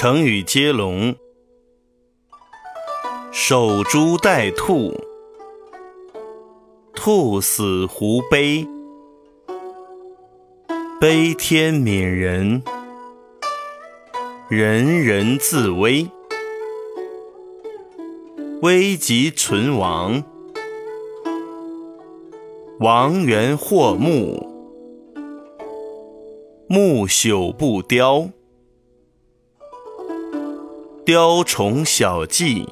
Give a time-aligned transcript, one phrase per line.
[0.00, 1.16] 成语接龙：
[3.32, 4.94] 守株待兔，
[6.94, 8.64] 兔死狐悲，
[11.00, 12.62] 悲天悯人，
[14.48, 16.06] 人人自危，
[18.62, 20.22] 危急存亡，
[22.78, 24.48] 亡源祸木，
[26.68, 28.28] 木朽不雕。
[31.08, 32.68] 雕虫小技，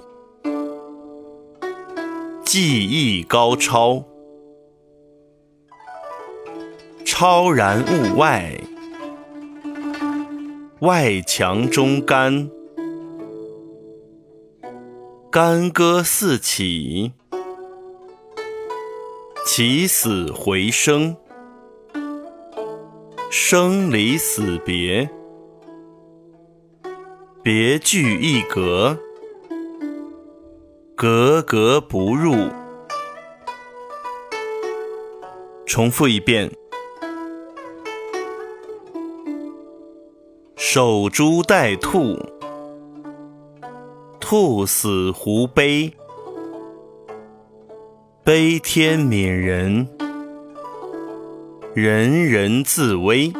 [2.45, 4.05] 技艺高超，
[7.03, 8.61] 超然物外，
[10.81, 12.51] 外强中干，
[15.33, 17.13] 干戈四起，
[19.47, 21.17] 起死回生，
[23.31, 25.09] 生离死别。
[27.47, 28.99] 别具一格，
[30.97, 32.35] 格格不入。
[35.65, 36.51] 重复一遍：
[40.57, 42.19] 守株待兔，
[44.19, 45.93] 兔死狐悲，
[48.25, 49.89] 悲天悯人，
[51.75, 53.33] 人人自危。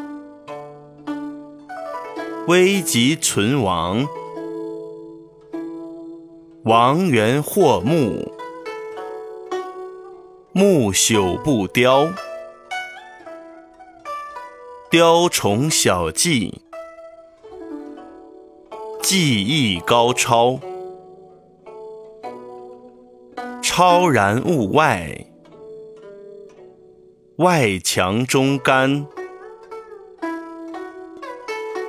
[2.49, 4.07] 危急存亡，
[6.63, 8.31] 亡源祸木，
[10.53, 12.09] 木朽不雕，
[14.89, 16.63] 雕虫小技，
[19.03, 20.61] 技艺高超，
[23.61, 25.27] 超然物外，
[27.39, 29.05] 外强中干。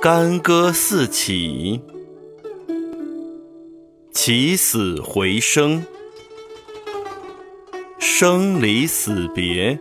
[0.00, 1.80] 干戈四起，
[4.12, 5.84] 起死回生，
[7.98, 9.76] 生离死别，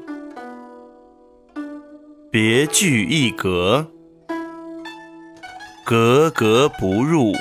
[2.31, 3.91] 别具一格，
[5.85, 7.31] 格格不入。